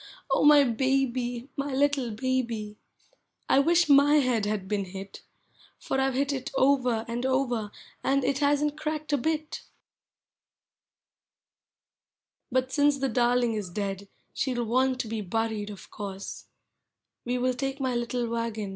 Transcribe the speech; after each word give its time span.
Oh, 0.31 0.43
my 0.43 0.63
baby! 0.63 1.49
my 1.55 1.71
little 1.75 2.09
baby! 2.09 2.75
I 3.47 3.59
wish 3.59 3.87
my 3.87 4.15
head 4.15 4.47
had 4.47 4.67
been 4.67 4.85
hit! 4.85 5.21
For 5.77 6.01
I 6.01 6.09
've 6.09 6.15
hit 6.15 6.33
it 6.33 6.49
over 6.55 7.05
and 7.07 7.23
over, 7.23 7.69
and 8.03 8.23
it 8.23 8.39
hasn't 8.39 8.79
cracked 8.79 9.13
a 9.13 9.17
bit. 9.19 9.61
0 12.51 12.51
Digitized 12.51 12.51
by 12.51 12.57
Google 12.57 12.57
i:to 12.57 12.57
POEMS 12.57 12.57
OF 12.57 12.57
HOME. 12.57 12.61
Rut 12.63 12.73
since 12.73 12.97
the 12.97 13.09
darling 13.09 13.53
is 13.53 13.69
dead, 13.69 14.07
she 14.33 14.53
Ml 14.55 14.65
want 14.65 14.99
to 15.01 15.07
be 15.07 15.21
buried, 15.21 15.69
of 15.69 15.91
course: 15.91 16.45
We 17.23 17.37
will 17.37 17.53
take 17.53 17.79
my 17.79 17.93
little 17.93 18.25
wagon. 18.27 18.69